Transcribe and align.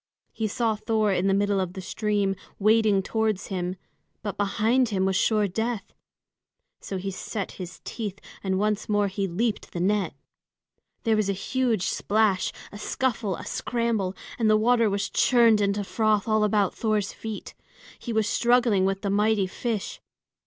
He 0.31 0.47
saw 0.47 0.75
Thor 0.75 1.11
in 1.13 1.27
the 1.27 1.33
middle 1.35 1.59
of 1.59 1.73
the 1.73 1.79
stream 1.81 2.35
wading 2.57 3.03
towards 3.03 3.49
him; 3.53 3.75
but 4.23 4.35
behind 4.35 4.89
him 4.89 5.05
was 5.05 5.15
sure 5.15 5.47
death. 5.47 5.93
So 6.79 6.97
he 6.97 7.11
set 7.11 7.51
his 7.61 7.81
teeth 7.83 8.17
and 8.43 8.57
once 8.57 8.89
more 8.89 9.07
he 9.09 9.27
leaped 9.27 9.69
the 9.73 9.79
net. 9.79 10.15
There 11.03 11.15
was 11.15 11.29
a 11.29 11.33
huge 11.33 11.83
splash, 11.83 12.51
a 12.71 12.79
scuffle, 12.79 13.35
a 13.35 13.45
scramble, 13.45 14.15
and 14.39 14.49
the 14.49 14.57
water 14.57 14.89
was 14.89 15.07
churned 15.07 15.61
into 15.61 15.83
froth 15.83 16.27
all 16.27 16.43
about 16.43 16.73
Thor's 16.73 17.13
feet. 17.13 17.53
He 17.99 18.11
was 18.11 18.27
struggling 18.27 18.85
with 18.85 19.03
the 19.03 19.11
mighty 19.11 19.45
fish. 19.45 20.01